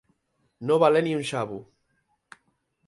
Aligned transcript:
No 0.69 0.77
valer 0.83 1.03
ni 1.07 1.13
un 1.19 1.21
xavo. 1.33 1.59